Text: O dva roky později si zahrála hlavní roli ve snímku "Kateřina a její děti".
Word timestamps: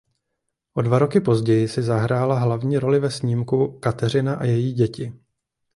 O 0.73 0.81
dva 0.83 0.99
roky 0.99 1.19
později 1.21 1.67
si 1.67 1.83
zahrála 1.83 2.39
hlavní 2.39 2.77
roli 2.77 2.99
ve 2.99 3.11
snímku 3.11 3.79
"Kateřina 3.79 4.35
a 4.35 4.43
její 4.43 4.73
děti". 4.73 5.13